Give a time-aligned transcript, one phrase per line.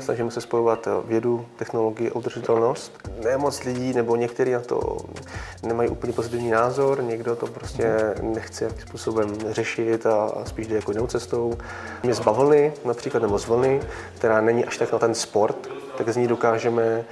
[0.00, 2.92] Snažíme se spojovat vědu, technologii a udržitelnost.
[3.24, 4.96] Ne moc lidí, nebo někteří na to
[5.62, 10.92] nemají úplně pozitivní názor, někdo to prostě nechce jakým způsobem řešit a, spíš jde jako
[10.92, 11.54] jinou cestou.
[12.02, 13.80] Mě z bavlny například, nebo z vlny,
[14.16, 17.04] která není až tak na ten sport, tak z ní dokážeme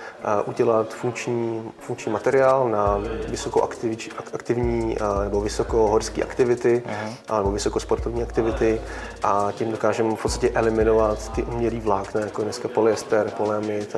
[0.47, 2.99] udělat funkční, funkční materiál na
[3.29, 7.37] vysokoaktivní nebo vysokohorské aktivity uh-huh.
[7.39, 8.81] nebo vysokosportovní aktivity
[9.23, 13.97] a tím dokážeme v podstatě eliminovat ty umělý vlákna, jako dneska polyester, polyamid,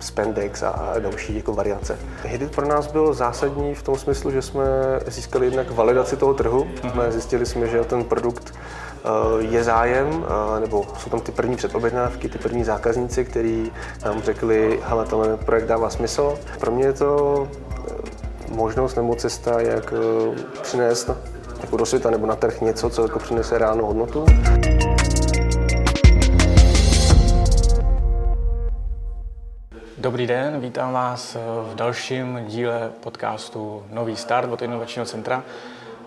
[0.00, 1.98] spandex a další jako variace.
[2.24, 4.64] Hidit pro nás byl zásadní v tom smyslu, že jsme
[5.06, 6.66] získali jednak validaci toho trhu.
[6.82, 7.10] Uh-huh.
[7.10, 8.87] Zjistili jsme, že ten produkt Eh,
[9.38, 10.24] je zájem,
[10.56, 13.72] eh, nebo jsou tam ty první předobjednávky, ty první zákazníci, kteří
[14.04, 16.38] nám řekli, hele, tenhle projekt dává smysl.
[16.60, 19.94] Pro mě je to eh, možnost nebo cesta, jak
[20.62, 21.10] přinést
[21.60, 24.24] jako do světa nebo na trh něco, co jako přinese reálnou hodnotu.
[29.98, 31.36] Dobrý den, vítám vás
[31.72, 35.42] v dalším díle podcastu Nový start od Inovačního centra.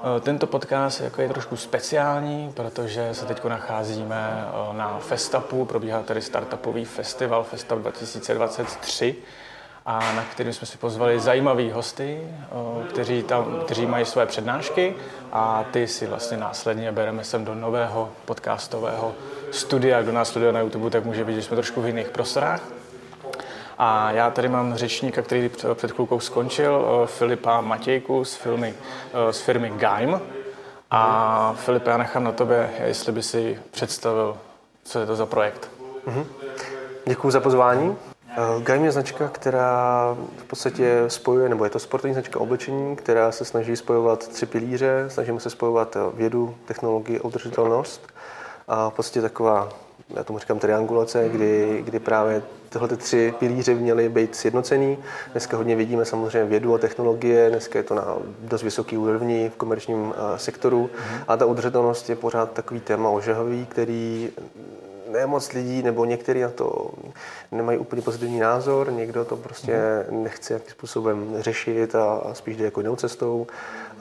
[0.04, 6.04] Eh, tento podcast jako je trošku speciální, protože se teď nacházíme eh, na Festapu, probíhá
[6.04, 9.16] tady startupový festival Festap 2023,
[9.86, 14.96] a na kterým jsme si pozvali zajímavý hosty, eh, kteří, tam, kteří mají své přednášky
[15.32, 19.14] a ty si vlastně následně bereme sem do nového podcastového
[19.52, 20.02] studia.
[20.02, 22.81] Kdo nás sleduje na YouTube, tak může vidět, že jsme trošku v jiných prostorách.
[23.84, 28.74] A já tady mám řečníka, který před chvilkou skončil, eh, Filipa Matějku z, filmy,
[29.14, 30.22] eh, z firmy Gaim.
[30.92, 34.38] A Filip, já nechám na tobě, jestli by si představil,
[34.84, 35.70] co je to za projekt.
[36.08, 36.26] Mm-hmm.
[37.06, 37.98] Děkuji za pozvání.
[38.30, 43.32] Eh, Gaim je značka, která v podstatě spojuje, nebo je to sportovní značka oblečení, která
[43.32, 45.06] se snaží spojovat tři pilíře.
[45.08, 48.08] Snažíme se spojovat vědu, technologii udržitelnost.
[48.68, 49.70] A v podstatě taková
[50.16, 54.98] já tomu říkám triangulace, kdy, kdy právě tyhle ty tři pilíře měly být sjednocený.
[55.32, 59.58] Dneska hodně vidíme samozřejmě vědu a technologie, dneska je to na dost vysoký úrovni v
[59.58, 60.90] komerčním eh, sektoru,
[61.28, 64.30] a ta udržitelnost je pořád takový téma ožehavý, který
[65.12, 66.92] ne moc lidí, nebo někteří na to
[67.52, 72.66] nemají úplně pozitivní názor, někdo to prostě nechce jakým způsobem řešit a, a spíš jde
[72.66, 73.48] jako jinou cestou.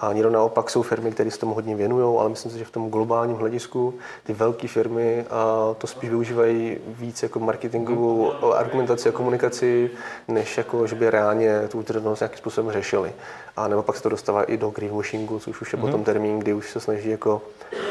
[0.01, 2.71] A někdo naopak jsou firmy, které se tomu hodně věnují, ale myslím si, že v
[2.71, 3.95] tom globálním hledisku
[4.25, 9.91] ty velké firmy a to spíš využívají víc jako marketingovou argumentaci a komunikaci,
[10.29, 13.13] než jako, že by reálně tu udržitelnost nějakým způsobem řešili.
[13.61, 15.85] A nebo pak se to dostává i do greenwashingu, což už je mm.
[15.85, 17.43] potom termín, kdy už se snaží jako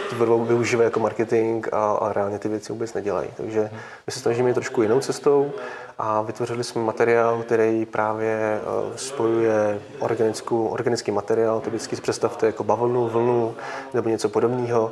[0.10, 3.30] tu využívají jako marketing a, a reálně ty věci vůbec nedělají.
[3.38, 3.70] Takže
[4.08, 5.52] my se snažíme trošku jinou cestou
[5.98, 12.46] a vytvořili jsme materiál, který právě eh, spojuje organickou, organický materiál, to vždycky si představte
[12.46, 13.56] jako bavlnu, vlnu
[13.94, 14.92] nebo něco podobného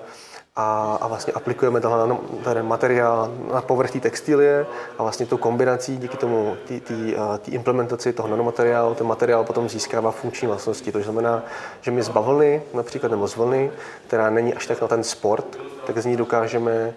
[0.57, 4.65] a, a vlastně aplikujeme tenhle, ten materiál na povrch té textilie
[4.97, 10.47] a vlastně tou kombinací díky tomu té implementaci toho nanomateriálu ten materiál potom získává funkční
[10.47, 10.91] vlastnosti.
[10.91, 11.43] To znamená,
[11.81, 13.71] že my z bavlny například nebo z vlny,
[14.07, 16.93] která není až tak na ten sport, tak z ní dokážeme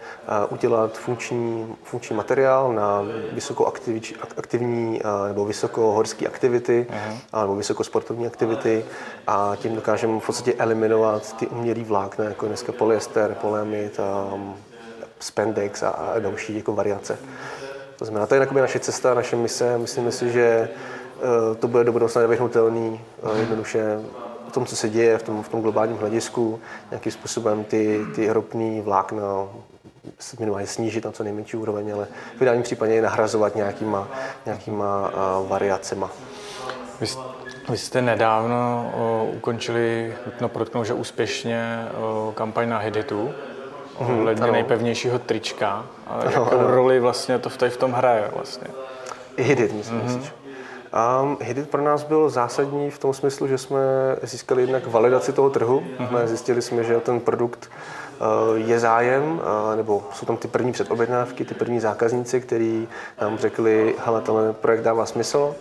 [0.51, 3.03] udělat funkční, funkční materiál na
[3.33, 7.41] vysokoaktivní nebo vysokohorské aktivity uh-huh.
[7.41, 8.85] nebo vysokosportovní aktivity
[9.27, 14.01] a tím dokážeme v podstatě eliminovat ty umělý vlákna, jako dneska polyester, polyamid,
[15.21, 17.19] spandex a další jako variace.
[17.99, 19.79] To znamená, to je naše cesta, naše mise.
[19.79, 20.69] Myslím si, že e,
[21.55, 23.01] to bude do budoucna nevyhnutelný,
[23.37, 24.01] jednoduše
[24.51, 28.33] o tom, co se děje v tom, v tom globálním hledisku, nějakým způsobem ty, ty
[28.33, 29.25] ropný vlákna
[30.39, 32.07] minimálně snížit na co nejmenší úroveň, ale
[32.39, 34.09] v ideálním případě je nahrazovat nějakýma,
[34.47, 35.13] nějakýma
[35.49, 36.11] variacema.
[37.01, 37.07] Vy,
[37.69, 43.31] vy jste nedávno o, ukončili, nutno protknout, že úspěšně o, kampaň na Hiditu,
[44.01, 45.87] mhm, ohledně hmm, nejpevnějšího trička.
[46.07, 46.71] A jakou ano.
[46.71, 48.67] roli vlastně to v, v tom hraje vlastně?
[49.37, 50.40] I Hidit, myslím mm-hmm.
[51.23, 53.81] Um, Hidit pro nás byl zásadní v tom smyslu, že jsme
[54.23, 55.83] získali jednak validaci toho trhu.
[55.99, 56.27] Mm-hmm.
[56.27, 57.71] Zjistili jsme, že ten produkt
[58.51, 59.41] uh, je zájem,
[59.77, 62.89] nebo jsou tam ty první předobjednávky, ty první zákazníci, kteří
[63.21, 65.55] nám řekli, hele, tenhle projekt dává smysl.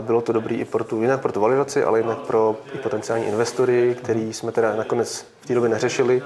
[0.00, 3.24] Bylo to dobrý i pro tu, jinak pro tu validaci, ale jinak pro i potenciální
[3.24, 6.22] investory, který jsme teda nakonec v té době neřešili,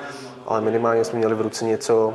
[0.46, 2.14] ale minimálně jsme měli v ruce něco,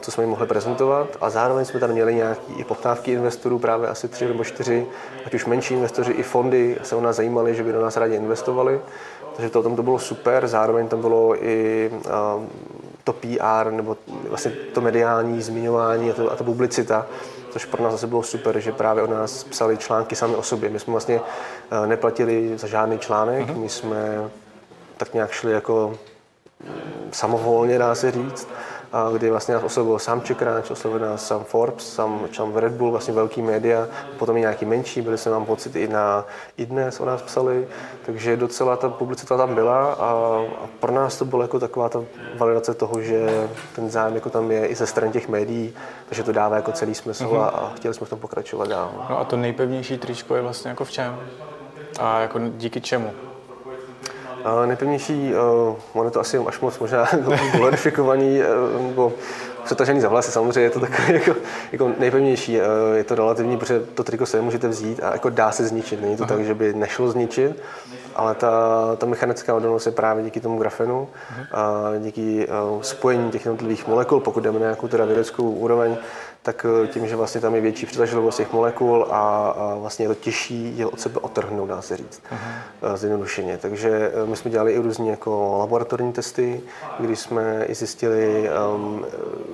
[0.00, 1.08] co jsme jim mohli prezentovat.
[1.20, 4.86] A zároveň jsme tam měli nějaké i poptávky investorů, právě asi tři nebo čtyři,
[5.26, 8.16] ať už menší investoři i fondy se o nás zajímali, že by do nás rádi
[8.16, 8.80] investovali.
[9.36, 11.90] Takže to tam to bylo super, zároveň tam bylo i
[13.04, 13.96] to PR, nebo
[14.28, 17.06] vlastně to mediální zmiňování a, to, a ta publicita,
[17.50, 20.70] což pro nás zase bylo super, že právě o nás psali články sami o sobě.
[20.70, 21.20] My jsme vlastně
[21.86, 23.58] neplatili za žádný článek, mm-hmm.
[23.58, 24.30] my jsme
[24.96, 25.94] tak nějak šli jako
[27.10, 28.48] samovolně, dá se říct
[29.12, 33.14] kdy vlastně nás oslovil sám Čekráč, oslovil nás sám Forbes, sám, sám Red Bull, vlastně
[33.14, 36.24] velký média, potom i nějaký menší, byli jsme mám pocit i na
[36.56, 37.68] i dnes o nás psali,
[38.06, 40.10] takže docela ta publicita tam byla a,
[40.62, 42.02] a pro nás to bylo jako taková ta
[42.38, 45.74] validace toho, že ten zájem jako tam je i ze strany těch médií,
[46.06, 47.40] takže to dává jako celý smysl mm-hmm.
[47.40, 48.90] a, a chtěli jsme v tom pokračovat dál.
[49.10, 51.20] No a to nejpevnější tričko je vlastně jako v čem?
[52.00, 53.29] A jako díky čemu?
[54.44, 57.08] Uh, nejpevnější, uh, ono je to asi až moc možná
[57.56, 59.12] glorifikovaný, uh, nebo
[59.64, 61.34] přetažený za vlasy, samozřejmě je to takové jako,
[61.72, 62.64] jako nejpevnější, uh,
[62.94, 66.16] je to relativní, protože to triko se můžete vzít a jako dá se zničit, není
[66.16, 66.36] to Aha.
[66.36, 67.62] tak, že by nešlo zničit,
[68.16, 68.50] ale ta,
[68.96, 71.08] ta mechanická odolnost je právě díky tomu grafenu
[71.52, 75.96] a díky uh, spojení těch jednotlivých molekul, pokud jdeme na nějakou teda vědeckou úroveň,
[76.42, 80.08] tak eh, tím, že vlastně tam je větší přitažlivost těch molekul a, a vlastně je
[80.08, 82.96] to těžší je od sebe otrhnout, dá se říct, uh-huh.
[82.96, 83.58] zjednodušeně.
[83.58, 86.60] Takže my jsme dělali i různé jako laboratorní testy,
[86.98, 89.06] kdy jsme i zjistili, um,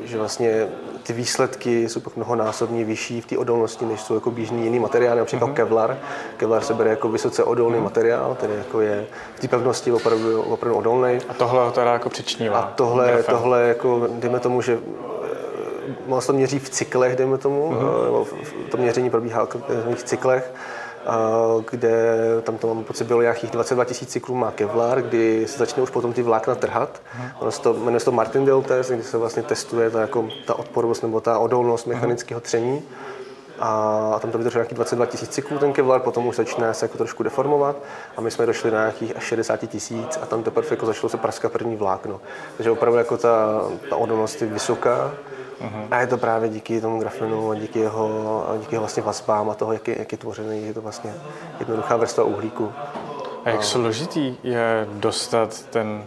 [0.05, 0.69] že vlastně
[1.03, 5.19] ty výsledky jsou pak mnohonásobně vyšší v té odolnosti, než jsou jako běžný jiný materiály,
[5.19, 5.55] například uh-huh.
[5.55, 5.99] Kevlar.
[6.37, 7.83] Kevlar se bere jako vysoce odolný uh-huh.
[7.83, 11.19] materiál, tedy jako je v té pevnosti opravdu, opravdu odolný.
[11.29, 12.59] A tohle teda jako přičnívá.
[12.59, 14.79] A tohle, tohle jako, dejme tomu, že
[16.27, 18.27] to měří v cyklech, dejme tomu, uh-huh.
[18.71, 19.49] to měření probíhá
[19.95, 20.53] v cyklech,
[21.71, 25.83] kde tam to mám pocit bylo nějakých 22 tisíc cyklů má Kevlar, kdy se začne
[25.83, 27.01] už potom ty vlákna trhat.
[27.19, 27.31] Uh-huh.
[27.39, 30.55] Ono se to, jmenuje se to Martindale test, kdy se vlastně testuje ta, jako, ta
[30.55, 32.83] odpornost nebo ta odolnost mechanického tření
[33.59, 36.99] a tam to vydrželo nějakých 22 tisíc cyklů ten Kevlar, potom už začíná se jako
[36.99, 37.77] trošku deformovat
[38.17, 41.17] a my jsme došli na nějakých až 60 tisíc a tam teprve jako začalo se
[41.17, 42.21] praskat první vlákno.
[42.57, 45.15] Takže opravdu jako ta, ta odolnost je vysoká
[45.61, 45.87] Uh-huh.
[45.91, 49.51] A je to právě díky tomu grafenu a díky jeho, a díky jeho vlastně vazbám
[49.51, 51.15] a toho, jak je, jak je tvořený, je to vlastně
[51.59, 52.73] jednoduchá vrstva uhlíku.
[53.45, 56.05] A jak složitý je dostat ten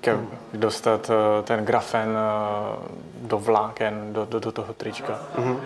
[0.00, 0.18] ke,
[0.54, 2.76] dostat eh, ten grafen eh,
[3.20, 5.18] do vláken, do, do, do toho trička.
[5.38, 5.56] Mm-hmm.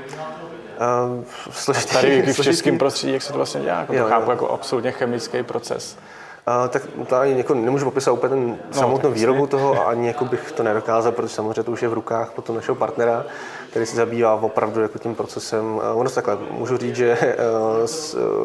[0.73, 3.81] Uh, složitý, tady v českém prostředí, jak se to vlastně dělá?
[3.81, 4.31] Jako jo, to chápu jo.
[4.31, 5.99] jako absolutně chemický proces.
[6.47, 10.07] Uh, tak to ani jako nemůžu popisat úplně ten no, samotnou výrobu toho a ani
[10.07, 13.25] jako bych to nedokázal, protože samozřejmě to už je v rukách potom našeho partnera,
[13.71, 15.65] který se zabývá opravdu jako tím procesem.
[15.65, 17.37] Uh, ono takhle, můžu říct, že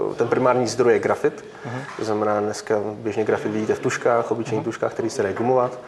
[0.07, 1.81] uh, ten primární zdroj je grafit, uh-huh.
[1.97, 4.69] to znamená dneska běžně grafit vidíte v tuškách, obyčejných uh-huh.
[4.69, 5.79] tuškách, který se dají gumovat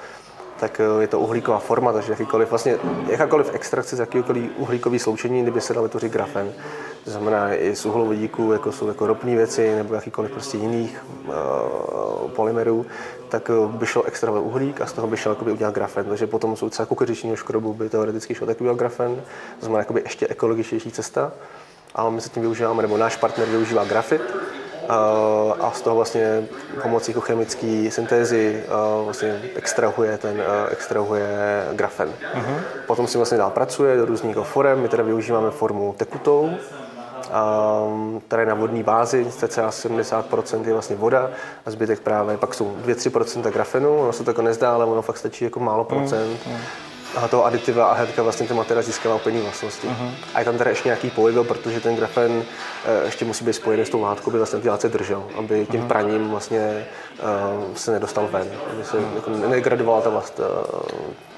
[0.59, 2.77] tak je to uhlíková forma, takže jakýkoliv, vlastně,
[3.09, 6.53] jakákoliv extrakce z jakýkoliv uhlíkový sloučení, kdyby se dal vytvořit grafen,
[7.09, 11.33] to znamená i z uhlovodíku, jako jsou jako ropné věci nebo jakýkoliv prostě jiných uh,
[12.31, 12.85] polymerů,
[13.29, 16.05] tak eh, by šel extrahovat uhlík a z toho by šel jakoby, udělat grafen.
[16.05, 19.15] Takže potom jsou třeba kukuřičního škrobu by teoreticky šel takový grafen,
[19.59, 21.31] to znamená jakoby ještě ekologičtější cesta.
[21.95, 24.21] A my se tím využíváme, nebo náš partner využívá grafit,
[25.59, 26.43] a z toho vlastně
[26.81, 28.63] pomocí jako chemické syntézy
[29.03, 31.27] vlastně extrahuje ten extrahuje
[31.73, 32.09] grafen.
[32.09, 32.59] Uh-huh.
[32.87, 36.51] Potom si vlastně dál pracuje do různých forem, my teda využíváme formu tekutou,
[38.27, 41.29] která je na vodní bázi, cca 70% je vlastně voda
[41.65, 45.17] a zbytek právě pak jsou 2-3% grafenu, ono se to jako nezdá, ale ono fakt
[45.17, 46.39] stačí jako málo procent.
[46.47, 46.88] Mm, mm
[47.29, 49.87] toho aditiva a hnedka vlastně ten materiál získává úplně vlastnosti.
[49.87, 50.11] Uh-huh.
[50.33, 52.43] A je tam teda ještě nějaký pohyb, protože ten grafen
[52.85, 55.81] eh, ještě musí být spojený s tou látkou, aby vlastně ty látce držel, aby tím
[55.81, 55.87] uh-huh.
[55.87, 56.85] praním vlastně
[57.19, 59.15] uh, se nedostal ven, aby se uh-huh.
[59.15, 60.45] jako negradovala ta, vlast, uh,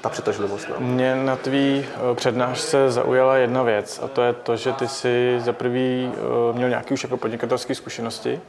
[0.00, 0.68] ta přitažlivost.
[0.68, 0.86] No.
[0.86, 5.52] Mě na tvý přednášce zaujala jedna věc a to je to, že ty jsi za
[5.52, 6.12] prvý
[6.50, 8.40] uh, měl nějaké už jako podnikatelské zkušenosti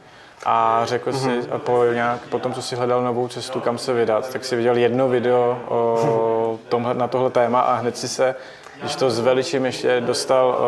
[0.44, 1.42] a řekl mm-hmm.
[1.42, 4.44] si, a po, nějak, po tom, co si hledal novou cestu, kam se vydat, tak
[4.44, 8.34] si viděl jedno video o tomhle, na tohle téma a hned si se,
[8.80, 10.58] když to zveličím ještě, dostal,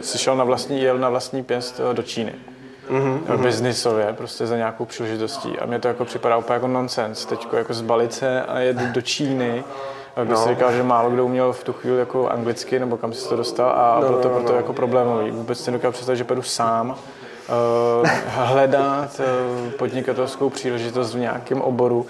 [0.00, 2.34] si šel na vlastní, jel na vlastní pěst do Číny.
[2.90, 3.42] Mm-hmm.
[3.42, 5.58] biznisově, prostě za nějakou příležitostí.
[5.58, 7.26] A mě to jako připadá úplně jako nonsens.
[7.26, 9.64] Teď jako zbalit se a jet do Číny,
[10.16, 10.36] bych no.
[10.36, 13.36] si říkal, že málo kdo uměl v tu chvíli jako anglicky, nebo kam si to
[13.36, 14.40] dostal a no, proto, no, no.
[14.40, 15.30] proto jako problémový.
[15.30, 16.96] Vůbec si nedokážu představit, že půjdu sám
[18.26, 22.06] hledat uh, podnikatelskou příležitost v nějakém oboru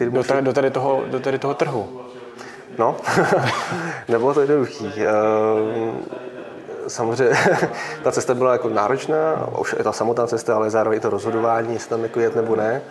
[0.00, 2.00] uh, do, tady, do, tady toho, do tady toho trhu.
[2.78, 2.96] No,
[4.08, 4.84] nebylo to jednoduchý.
[4.84, 4.92] Uh,
[6.88, 7.36] samozřejmě
[8.02, 11.72] ta cesta byla jako náročná, už je ta samotná cesta, ale zároveň i to rozhodování,
[11.72, 12.82] jestli tam jako jet nebo ne.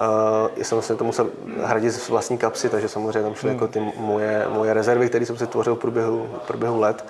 [0.00, 1.26] Uh, já jsem vlastně to musel
[1.62, 3.56] hradit z vlastní kapsy, takže samozřejmě tam šly hmm.
[3.56, 7.04] jako ty moje, moje rezervy, které jsem si tvořil v průběhu, v průběhu let.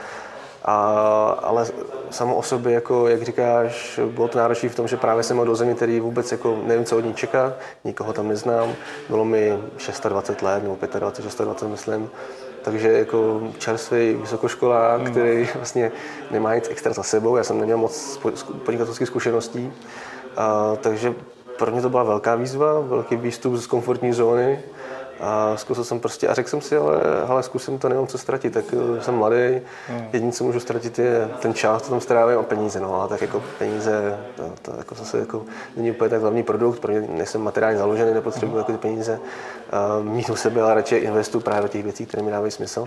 [0.69, 1.67] A, ale
[2.11, 5.47] samo o sobě, jako, jak říkáš, bylo to náročné v tom, že právě jsem měl
[5.47, 7.53] do země, který vůbec jako, nevím, co od ní čekat,
[7.85, 8.73] nikoho tam neznám.
[9.09, 9.59] Bylo mi
[10.09, 11.01] 26 let, nebo 25,
[11.45, 12.11] 26, myslím.
[12.63, 15.11] Takže jako čerstvý vysokoškolák, mm.
[15.11, 15.93] který vlastně
[16.31, 18.21] nemá nic extra za sebou, já jsem neměl moc
[18.65, 19.73] podnikatelských zkušeností,
[20.37, 21.15] a, takže
[21.59, 24.61] pro mě to byla velká výzva, velký výstup z komfortní zóny
[25.21, 28.55] A zkusil jsem prostě a řekl jsem si, ale, ale zkusím to, nemám co ztratit,
[28.55, 30.09] tak eh, jsem mladý, hmm.
[30.13, 33.21] jediné, co můžu ztratit je ten čas, co tam strávím a peníze, no a tak
[33.21, 35.43] jako peníze, to, to jako zase jako
[35.77, 38.59] není úplně tak hlavní produkt, pro mě nejsem materiálně založený, nepotřebuji hmm.
[38.59, 39.21] jako ty peníze
[40.01, 42.85] uh, mít u sebe, ale radši investuju právě do těch věcí, které mi dávají smysl.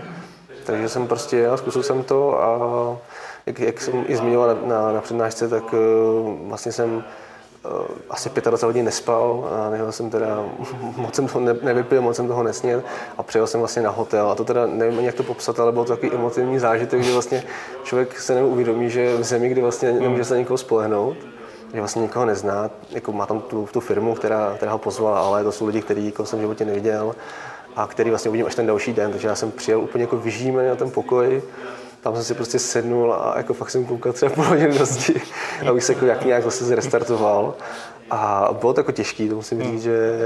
[0.64, 2.98] Takže jsem prostě, já zkusil jsem to a
[3.46, 5.78] jak, jak jsem i zmiňoval na, na, na přednášce, tak uh,
[6.48, 7.04] vlastně jsem
[8.10, 9.48] asi 25 hodin nespal,
[9.88, 10.44] a jsem teda,
[10.96, 12.82] moc jsem toho ne, nevypil, moc jsem toho nesněl
[13.18, 14.30] a přijel jsem vlastně na hotel.
[14.30, 17.42] A to teda nevím jak to popsat, ale byl to takový emotivní zážitek, že vlastně
[17.84, 21.16] člověk se neuvědomí, že v zemi, kdy vlastně nemůže se na někoho spolehnout,
[21.74, 25.44] že vlastně nikoho nezná, jako má tam tu, tu firmu, která, která ho pozvala, ale
[25.44, 27.14] to jsou lidi, který jako jsem v životě neviděl
[27.76, 30.68] a který vlastně uvidím až ten další den, takže já jsem přijel úplně jako vyžímený
[30.68, 31.42] na ten pokoj,
[32.02, 35.14] tam jsem si prostě sednul a jako fakt jsem koukal třeba půl hodiny do zdi
[35.68, 37.54] a už se jako jak nějak zase zrestartoval.
[38.10, 40.18] A bylo to jako těžké, to musím říct, že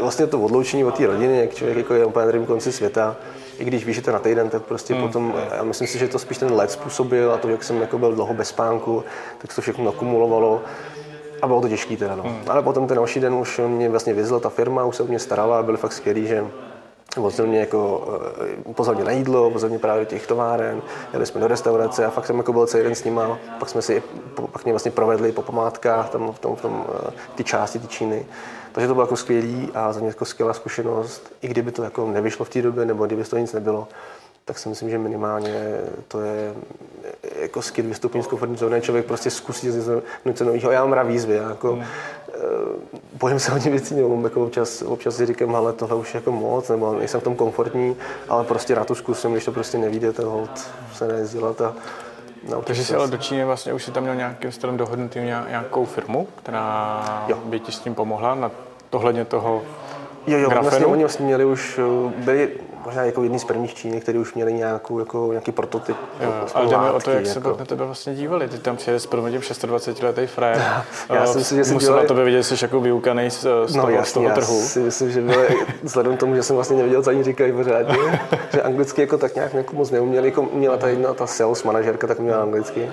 [0.00, 3.16] vlastně to odloučení od té rodiny, jak člověk jako je úplně na konci světa,
[3.58, 5.02] i když víš, že to na týden, tak prostě hmm.
[5.02, 7.98] potom, já myslím si, že to spíš ten let způsobil a to, jak jsem jako
[7.98, 9.04] byl dlouho bez spánku,
[9.38, 10.62] tak to všechno nakumulovalo.
[11.42, 12.22] A bylo to těžké teda, no.
[12.22, 12.42] Hmm.
[12.46, 15.18] Ale potom ten další den už mě vlastně vyzla ta firma, už se o mě
[15.18, 16.44] starala a byli fakt skvělí, že
[17.18, 18.08] Vozil mě jako,
[18.68, 20.82] eh, pozval na jídlo, mě právě těch továren,
[21.12, 23.38] jeli jsme do restaurace a fakt jsem jako byl celý den s nima.
[23.58, 24.02] Pak jsme si,
[24.52, 27.86] pak mě vlastně provedli po památkách, tam v tom, v tom eh, ty části, ty
[27.86, 28.26] Číny.
[28.72, 32.10] Takže to bylo jako skvělý a za mě jako skvělá zkušenost, i kdyby to jako
[32.10, 33.88] nevyšlo v té době, nebo kdyby to nic nebylo,
[34.44, 36.54] tak si myslím, že minimálně to je
[37.40, 38.80] jako skill vystoupení z komfortní zóny.
[38.80, 39.66] Člověk prostě zkusí
[40.24, 40.70] něco nového.
[40.70, 41.34] Já mám rád výzvy.
[41.34, 41.84] Jako, mm.
[43.12, 46.32] Bojím se hodně věcí, nebo jako občas, občas si říkám, ale tohle už je jako
[46.32, 47.96] moc, nebo nejsem v tom komfortní,
[48.28, 51.74] ale prostě rád to zkusím, když to prostě nevíde, tak hold se nejezdila ta,
[52.64, 56.28] takže jsi ale do Číny vlastně už si tam měl nějakým stylem dohodnutý nějakou firmu,
[56.42, 57.38] která jo.
[57.44, 58.50] by ti s tím pomohla na
[58.90, 59.62] tohledně toho
[60.26, 62.50] Jo, jo, vlastně oni vlastně měli už, eh, byli
[62.84, 65.96] možná jako jedni z prvních Číny, kteří už měli nějakou, jako, nějaký prototyp.
[66.20, 67.40] Jo, ale jdeme o to, jak jako.
[67.54, 68.48] se na tebe vlastně dívali.
[68.48, 70.62] Ty tam přijeli s prvním 26 letý frajer.
[71.10, 72.02] Já jsem si, že dělali...
[72.02, 74.60] na tebe vidět, že jsi jako vyukaný z, z, no, toho, jasný, z toho trhu.
[74.60, 75.48] Já si myslím, že byli,
[75.82, 78.20] vzhledem k tomu, že jsem vlastně nevěděl, co ani říkají pořádně,
[78.52, 82.06] že anglicky jako tak nějak jako moc neuměli, jako měla ta jedna ta sales manažerka,
[82.06, 82.88] tak měla anglicky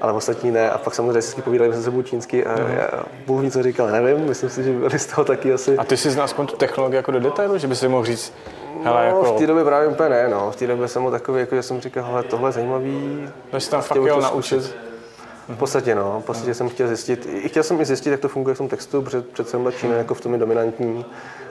[0.00, 0.70] ale ostatní ne.
[0.70, 2.72] A pak samozřejmě si povídali se sebou čínsky a mm.
[2.72, 2.88] já
[3.26, 5.76] Bůh ví, co říkal, nevím, myslím si, že byli z toho taky asi.
[5.76, 8.32] A ty jsi znal aspoň tu technologii jako do detailu, že by si mohl říct,
[8.84, 9.34] Hele, no, jako...
[9.34, 10.50] v té době právě úplně ne, no.
[10.50, 13.28] V té době jsem mu takový, jako, že jsem říkal, hele, tohle je zajímavý.
[13.50, 14.76] To jsi tam fakt jel naučit.
[15.48, 16.20] V podstatě, no.
[16.20, 18.68] V podstatě jsem chtěl zjistit, i chtěl jsem i zjistit, jak to funguje v tom
[18.68, 21.04] textu, protože přece Čína jako v tom je dominantní.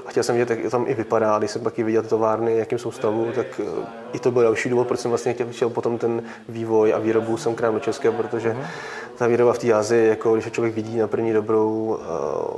[0.05, 2.77] A chtěl jsem vidět, jak tam i vypadá, když jsem pak i viděl továrny, jakým
[2.77, 5.97] jsou stavu, tak eh, i to byl další důvod, proč jsem vlastně chtěl, chtěl potom
[5.97, 8.63] ten vývoj a výrobu sem k nám do České, protože mm.
[9.17, 11.99] Ta výroba v té Azii, jako když člověk vidí na první dobrou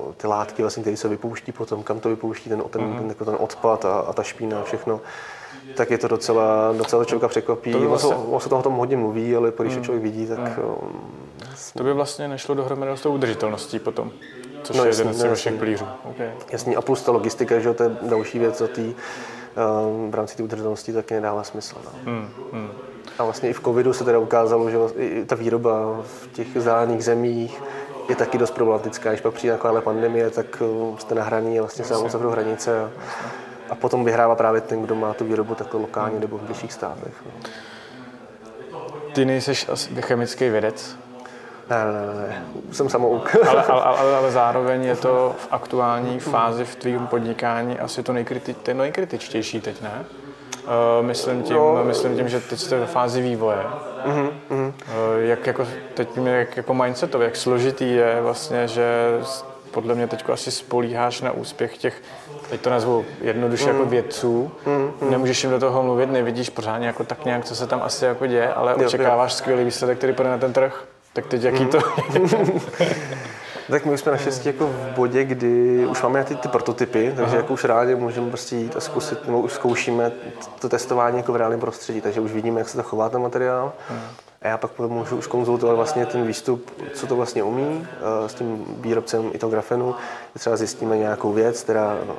[0.07, 2.97] uh, ty látky, vlastně, které se vypouští potom, kam to vypouští ten, ten, mm.
[2.97, 5.01] ten, jako ten odpad a, a ta špína a všechno,
[5.75, 7.71] tak je to docela, docela člověka překvapí.
[7.71, 8.15] To vlastně...
[8.15, 9.83] on, se toho tom hodně mluví, ale když mm.
[9.83, 10.39] člověk vidí, tak...
[10.39, 10.63] Mm.
[10.63, 11.01] Um,
[11.77, 14.11] to by vlastně nešlo dohromady s tou udržitelností potom
[14.67, 15.85] což no, je jeden z vašich pilířů.
[16.03, 16.31] Okay.
[16.51, 18.95] Jasný, a plus ta logistika, že to je další věc, co tý,
[20.09, 21.75] v rámci té udržitelnosti taky nedává smysl.
[21.85, 21.91] No.
[22.11, 22.69] Hmm, hmm.
[23.19, 27.03] A vlastně i v covidu se teda ukázalo, že vlastně ta výroba v těch vzdálených
[27.03, 27.61] zemích
[28.09, 29.09] je taky dost problematická.
[29.09, 32.29] Když pak přijde taková pandemie, tak uh, jste na hraní a vlastně se vám uzavřou
[32.29, 32.83] hranice.
[32.83, 32.89] A,
[33.69, 37.13] a potom vyhrává právě ten, kdo má tu výrobu takhle lokálně nebo v větších státech.
[37.25, 37.31] No.
[39.13, 40.97] Ty nejsi asi chemický vědec,
[41.69, 42.45] ne, ne, ne, ne.
[42.71, 43.35] jsem samouk.
[43.49, 48.13] ale, ale, ale, ale zároveň je to v aktuální fázi v tvém podnikání asi to,
[48.13, 50.05] nejkriti, to nejkritičtější teď, ne?
[50.67, 51.83] Uh, myslím, tím, no.
[51.83, 53.57] myslím tím, že teď jste ve fázi vývoje.
[54.05, 54.31] Uh-huh.
[54.49, 54.73] Uh,
[55.19, 58.83] jak jako, teď jak jako mindsetově, jak složitý je vlastně, že
[59.71, 62.01] podle mě teď asi spolíháš na úspěch těch,
[62.49, 63.77] teď to nazvu jednoduše mm.
[63.77, 67.67] jako vědců, mm, nemůžeš jim do toho mluvit, nevidíš pořádně jako tak nějak, co se
[67.67, 69.37] tam asi jako děje, ale jo, očekáváš jo.
[69.37, 70.83] skvělý výsledek, který půjde na ten trh.
[71.13, 71.79] Tak teď jaký to?
[73.69, 77.31] tak my už jsme naštěstí jako v bodě, kdy už máme ty, ty prototypy, takže
[77.31, 77.35] Aha.
[77.35, 80.11] jako už rádi můžeme prostě jít a zkusit, nebo už zkoušíme
[80.59, 83.73] to testování jako v reálném prostředí, takže už vidíme, jak se to chová ten materiál.
[83.89, 84.26] Aha.
[84.41, 88.33] A já pak můžu už konzultovat vlastně ten výstup, co to vlastně umí eh, s
[88.33, 89.95] tím výrobcem i toho grafenu.
[90.33, 92.15] Třeba zjistíme nějakou věc, která no,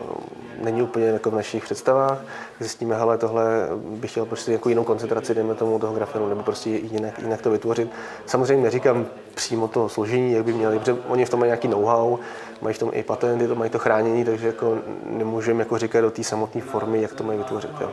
[0.63, 2.19] není úplně jako v našich představách.
[2.61, 6.71] Zjistíme, hele, tohle bych chtěl prostě jako jinou koncentraci, dejme tomu toho grafenu, nebo prostě
[6.71, 7.91] jinak, jinak to vytvořit.
[8.27, 12.19] Samozřejmě neříkám přímo to složení, jak by měli, protože oni v tom mají nějaký know-how,
[12.61, 16.11] mají v tom i patenty, to mají to chránění, takže jako nemůžeme jako říkat do
[16.11, 17.71] té samotné formy, jak to mají vytvořit.
[17.81, 17.91] Jo.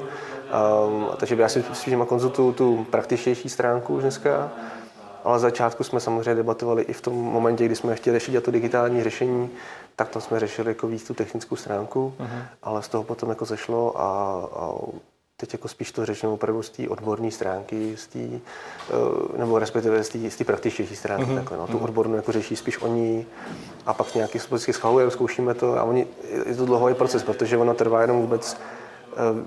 [0.56, 4.52] Um, takže já si spíš konzultuju tu praktičtější stránku už dneska.
[5.24, 9.04] ale začátku jsme samozřejmě debatovali i v tom momentě, kdy jsme chtěli řešit to digitální
[9.04, 9.50] řešení,
[9.96, 12.46] tak to jsme řešili jako víc tu technickou stránku, uh-huh.
[12.64, 14.04] ale z toho potom jako zešlo a,
[14.56, 14.72] a
[15.38, 18.40] teď jako spíš to řešíme opravdu z té odborné stránky, z tý,
[18.90, 21.26] eh, nebo respektive z té praktičtější stránky.
[21.26, 21.36] Mm-hmm.
[21.36, 21.68] Takhle, no.
[21.68, 23.26] Tu odbornou jako řeší spíš oni
[23.86, 26.08] a pak nějaký vždycky schvaluje, zkoušíme to a oni,
[26.46, 28.58] je to dlouhý proces, protože ono trvá jenom vůbec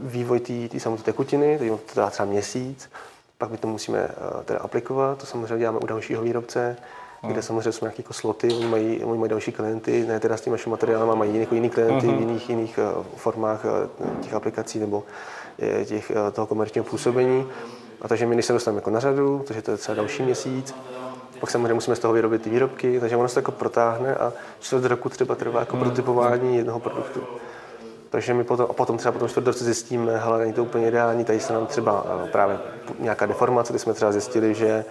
[0.03, 2.91] vývoj té samotné tekutiny, to trvá třeba měsíc,
[3.39, 6.77] pak my to musíme eh, teda aplikovat, to samozřejmě děláme u dalšího výrobce,
[7.23, 7.33] hmm.
[7.33, 10.41] kde samozřejmě jsou nějaké jako sloty, oni mají, oni mají další klienty, ne teda s
[10.41, 12.17] tím naším materiálem, mají jako jiný klienty hmm.
[12.17, 12.79] v jiných, jiných
[13.17, 13.65] formách
[14.21, 15.05] těch aplikací nebo
[15.85, 17.47] těch, eh, toho komerčního působení.
[18.03, 20.75] A takže my, když se dostaneme jako na řadu, takže to je třeba další měsíc,
[21.41, 24.33] pak samozřejmě musíme z toho vyrobit ty výrobky, takže ono se to jako protáhne a
[24.61, 25.85] čtvrt roku třeba trvá jako hmm.
[25.85, 27.21] prototypování jednoho produktu.
[28.11, 31.25] Takže my potom, a potom třeba potom čtvrt roce zjistíme, hele, není to úplně ideální,
[31.25, 32.59] tady se nám třeba eh, právě
[32.99, 34.85] nějaká deformace, kdy jsme třeba zjistili, že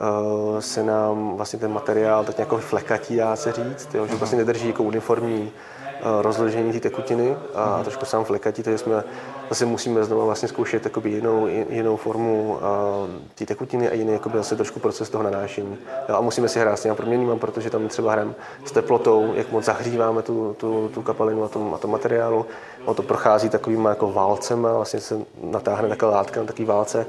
[0.00, 4.38] uh, se nám vlastně ten materiál tak nějak flekatí, dá se říct, jo, že vlastně
[4.38, 7.84] nedrží jako uniformní uh, rozložení té tekutiny a hmm.
[7.84, 9.04] trošku sám flekatí, takže jsme
[9.48, 12.58] zase musíme znovu vlastně zkoušet jakoby jinou, jinou formu
[13.34, 15.78] té tekutiny a jiný jakoby zase trošku proces toho nanášení.
[16.08, 16.94] Jo, a musíme si hrát s těma
[17.38, 21.74] protože tam třeba hrajeme s teplotou, jak moc zahříváme tu, tu, tu kapalinu a tom,
[21.74, 22.46] a tom materiálu.
[22.84, 27.06] On to prochází takovýma jako válcema, vlastně se natáhne taková látka na takový válce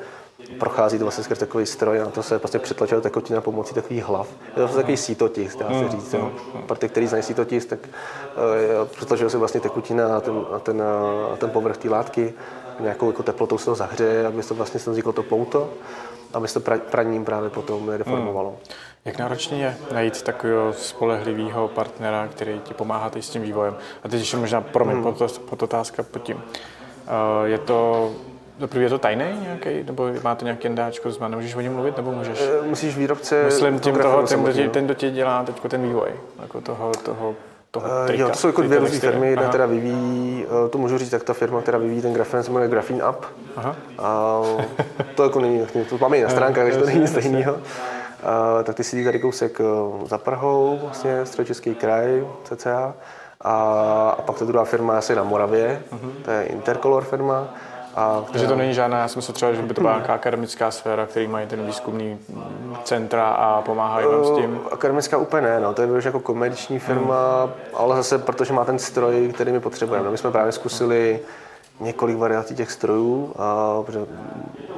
[0.60, 4.04] prochází to vlastně skrz takový stroj a na to se prostě přetlačuje tekutina pomocí takových
[4.04, 4.28] hlav.
[4.58, 6.14] Je to takový sítotisk, dá se mm, říct.
[6.14, 6.20] Jo.
[6.22, 6.68] Mm, mm.
[6.68, 10.78] Pro ty, kteří znají sítotisk, tak uh, přetlačuje se vlastně tekutina na ten, na ten,
[11.30, 12.34] na ten povrch té látky,
[12.80, 15.70] nějakou jako teplotou se to zahřeje, aby se vlastně se vzniklo to pouto,
[16.34, 18.50] aby se to pra, praním právě potom nedeformovalo.
[18.50, 18.58] Mm.
[19.06, 23.76] Jak náročně je najít takového spolehlivého partnera, který ti pomáhá s tím vývojem?
[24.04, 25.16] A teď ještě možná, promiň, mm.
[25.60, 26.36] otázka pod tím.
[26.36, 26.42] Uh,
[27.44, 28.12] je to
[28.60, 32.12] Dobrý, je to tajný nějaký, nebo máte nějaký endáčko, znamená, nemůžeš o něm mluvit, nebo
[32.12, 32.42] můžeš?
[32.42, 33.44] E, musíš výrobce...
[33.44, 36.10] Myslím tím toho, ten, kdo ten, kdo ti dělá teď ten vývoj,
[36.42, 37.36] jako toho, toho
[37.72, 40.98] toho trika, jo, to jsou jako dvě různé firmy, jedna teda vyvíjí, eh, to můžu
[40.98, 43.26] říct, tak ta firma, která vyvíjí ten grafen, se jmenuje Graphene Up.
[43.56, 43.76] Aha.
[44.00, 44.42] A
[45.16, 47.58] to jako není, to máme i na stránkách, takže to není nic stejného.
[48.64, 52.94] Tak ty sídlí tady kousek eh, za Prahou, vlastně středočeský kraj, cca.
[53.42, 53.54] A,
[54.18, 56.12] a pak ta druhá firma je asi na Moravě, uh-huh.
[56.26, 57.54] to je Intercolor firma.
[58.00, 60.72] A Takže to není žádná, já jsem myslel třeba, že by to byla nějaká akademická
[60.72, 62.20] sféra, který mají ten výzkumný
[62.84, 64.60] centra a pomáhají vám s tím?
[64.72, 67.54] Akademická úplně ne, no, to je jako komerční firma, hmm.
[67.74, 70.06] ale zase protože má ten stroj, který my potřebujeme.
[70.06, 71.20] No, my jsme právě zkusili
[71.80, 74.00] několik variantů těch strojů, a, protože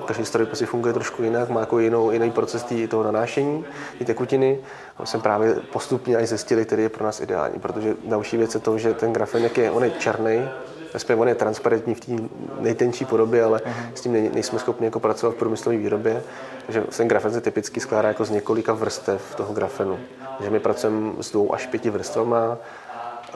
[0.05, 3.65] každý stroj prostě funguje trošku jinak, má jako jinou, jiný proces tý, toho nanášení,
[3.97, 4.59] ty tekutiny.
[4.97, 8.59] A jsme právě postupně až zjistili, který je pro nás ideální, protože další věc je
[8.59, 10.49] to, že ten grafen, jak je, on je černý,
[10.93, 12.11] respektive on je transparentní v té
[12.59, 13.91] nejtenčí podobě, ale uh-huh.
[13.93, 16.23] s tím nejsme schopni jako pracovat v průmyslové výrobě.
[16.65, 19.99] Takže ten grafen se typicky skládá jako z několika vrstev toho grafenu.
[20.37, 22.57] Takže my pracujeme s dvou až pěti vrstvama,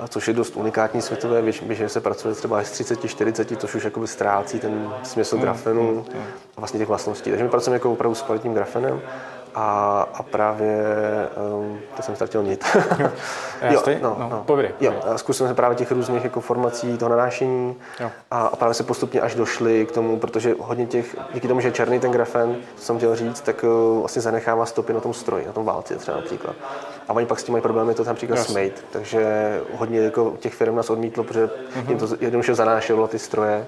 [0.10, 4.08] což je dost unikátní světové, běžně se pracuje třeba s 30, 40, což už jakoby
[4.08, 6.06] ztrácí ten smysl grafenu
[6.58, 7.30] a vlastně těch vlastností.
[7.30, 9.02] Takže my pracujeme jako opravdu s kvalitním grafenem
[9.56, 10.86] a, a právě,
[11.54, 12.65] um, to jsem ztratil nit.
[13.70, 14.46] jo, no, no, no.
[14.80, 17.76] Jo, zkusil jsem právě těch různých jako formací toho nanášení
[18.32, 21.68] a, a, právě se postupně až došli k tomu, protože hodně těch, díky tomu, že
[21.68, 25.13] je černý ten grafen, co jsem chtěl říct, tak uh, vlastně zanechává stopy na tom
[25.13, 26.56] stroji, na tom válci třeba například.
[27.08, 28.48] A oni pak s tím mají problémy to například yes.
[28.48, 29.26] smejt, takže
[29.74, 31.89] hodně jako těch firm nás odmítlo, protože mm-hmm.
[31.89, 33.68] jim to jednoduše zanášelo ty stroje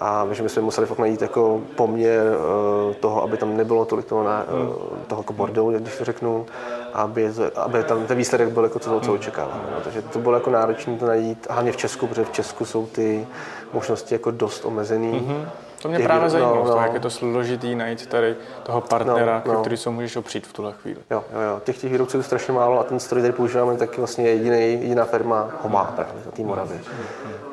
[0.00, 4.06] a že my jsme museli fakt najít jako poměr uh, toho, aby tam nebylo tolik
[4.06, 4.74] toho, na, uh,
[5.06, 6.46] toho jako bordelu, když to řeknu,
[6.92, 9.64] aby, aby tam ten výsledek byl jako to, co očekáváme.
[9.74, 9.80] No.
[9.84, 13.26] Takže to bylo jako náročné to najít, hlavně v Česku, protože v Česku jsou ty
[13.72, 15.12] možnosti jako dost omezený.
[15.12, 15.65] Mm-hmm.
[15.86, 16.82] To mě právě zajímalo, no, no.
[16.82, 19.60] jak je to složitý najít tady toho partnera, no, no.
[19.60, 21.00] který se můžeš opřít v tuhle chvíli.
[21.10, 21.60] Jo, jo, jo.
[21.64, 25.04] Těch těch výrobců je strašně málo a ten stroj, který používáme, tak vlastně jediný, jediná
[25.04, 26.80] firma ho má právě na té Moravě.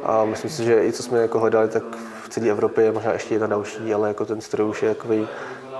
[0.04, 1.84] A myslím si, že i co jsme jako hledali, tak
[2.24, 5.28] v celé Evropě, možná ještě jedna další, ale jako ten stroj už je jakoby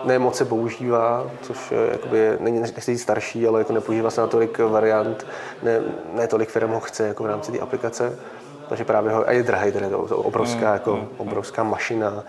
[0.06, 4.28] ne moc se používá, což je, jakoby, není nechci starší, ale jako nepoužívá se na
[4.28, 5.26] tolik variant,
[5.64, 5.82] ne,
[6.14, 8.20] ne tolik firm ho chce jako v rámci té aplikace.
[8.70, 12.24] Takže právě ho, a je drahý, tedy to, to obrovská, mm, jako, mm, obrovská mašina,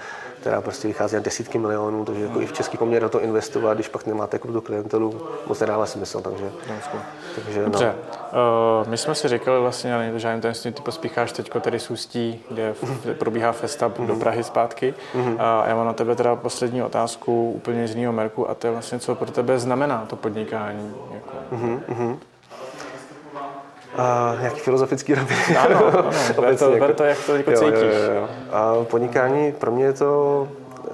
[0.44, 3.74] která prostě vychází na desítky milionů, takže jako i v český poměr do to investovat,
[3.74, 6.50] když pak nemáte jako tu klientelu, moc nedává smysl, takže,
[7.44, 7.64] takže no.
[7.64, 7.94] Dobře,
[8.82, 12.44] uh, my jsme si řekli vlastně, to žádný tenství, ty pospícháš teď tedy z Ústí,
[12.50, 12.74] kde
[13.18, 14.06] probíhá festa mm-hmm.
[14.06, 15.36] do Prahy zpátky mm-hmm.
[15.38, 18.72] a já mám na tebe teda poslední otázku úplně z jiného merku a to je
[18.72, 20.94] vlastně, co pro tebe znamená to podnikání.
[21.10, 21.56] Jako.
[21.56, 22.16] Mm-hmm.
[23.98, 25.34] Uh, nějaký filozofický roby.
[25.58, 26.10] Ano, ano.
[26.40, 27.74] Ber to, jako, to, jak to jako jo, cítíš.
[27.82, 28.28] Jo, jo, jo.
[28.52, 30.48] A podnikání, pro mě je to
[30.88, 30.90] eh,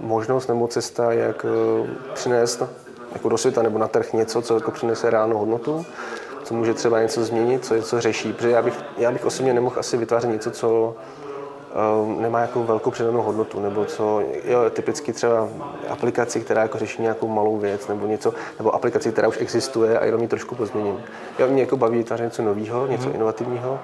[0.00, 2.62] možnost nebo cesta, jak eh, přinést
[3.12, 5.86] jako do světa nebo na trh něco, co jako přinese reálnou hodnotu,
[6.44, 8.32] co může třeba něco změnit, co něco řeší.
[8.32, 10.96] Protože já bych, já bych osobně nemohl asi vytvářet něco, co
[12.18, 15.48] nemá jako velkou přidanou hodnotu, nebo co, jo, typicky třeba
[15.88, 20.04] aplikaci, která jako řeší nějakou malou věc, nebo něco, nebo aplikaci, která už existuje a
[20.04, 21.00] jenom ji trošku pozměním.
[21.38, 23.14] Jo, mě jako baví vytvářet něco nového, něco mm-hmm.
[23.14, 23.78] inovativního,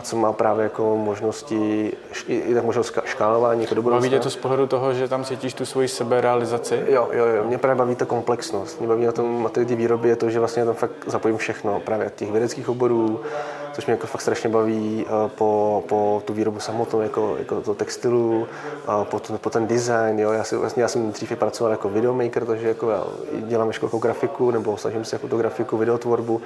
[0.00, 1.92] a co má právě jako možnosti,
[2.26, 4.00] i, i tak možnost škálování jako do budoucna.
[4.00, 6.84] Baví tě to z pohledu toho, že tam cítíš tu svoji seberealizaci?
[6.88, 7.44] Jo, jo, jo.
[7.44, 8.78] Mě právě baví ta komplexnost.
[8.78, 12.30] Mě baví na tom materiální výrobě to, že vlastně tam fakt zapojím všechno, právě těch
[12.30, 13.20] vědeckých oborů,
[13.72, 17.74] což mě jako fakt strašně baví, eh, po, po tu výrobu samotnou, jako, jako to
[17.74, 18.46] textilu,
[18.84, 20.18] eh, po, to, po ten design.
[20.18, 20.32] Jo.
[20.32, 24.50] Já, si, vlastně, já jsem dřív pracoval jako videomaker, takže jako já dělám jako grafiku,
[24.50, 26.42] nebo snažím se jako grafiku, videotvorbu,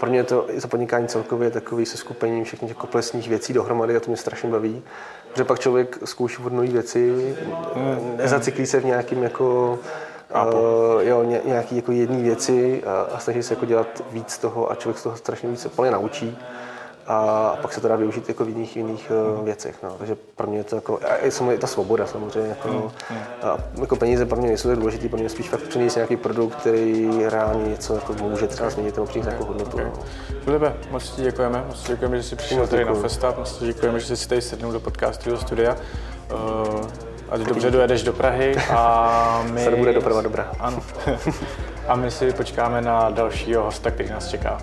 [0.00, 3.96] pro mě to, to podnikání celkově je takový se skupením všech těch komplexních věcí dohromady
[3.96, 4.82] a to mě strašně baví.
[5.30, 7.36] Protože pak člověk zkouší od nové věci,
[7.74, 8.16] mm.
[8.16, 9.78] nezacyklí se v nějakým jako
[10.34, 14.72] Uh, jo, ně, nějaký jako jedné věci a, a snaží se jako dělat víc toho
[14.72, 16.38] a člověk z toho strašně víc se plně naučí
[17.08, 19.44] a pak se to dá využít jako v jiných, jiných mm.
[19.44, 19.82] věcech.
[19.82, 19.90] No.
[19.98, 22.48] Takže pro mě je to jako, a je ta svoboda samozřejmě.
[22.48, 23.16] Jako, mm.
[23.42, 26.54] a jako peníze pro mě nejsou tak důležitý, pro mě spíš fakt přinést nějaký produkt,
[26.54, 29.76] který reálně něco jako může třeba změnit nebo přinést nějakou hodnotu.
[29.76, 29.84] Okay.
[29.84, 29.92] No.
[30.44, 33.66] Filipe, moc ti děkujeme, moc ti děkujeme, že jsi přišel tady na Festa, moc ti
[33.66, 35.76] děkujeme, že jsi si tady sednul do podcastu, do studia.
[36.32, 36.86] Uh,
[37.30, 39.64] ať dobře dojedeš do Prahy a my...
[39.64, 40.52] Se bude doprava dobrá.
[40.60, 40.82] Ano.
[41.88, 44.58] a my si počkáme na dalšího hosta, který nás čeká.